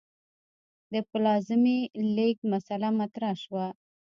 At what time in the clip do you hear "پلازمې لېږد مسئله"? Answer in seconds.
1.09-2.89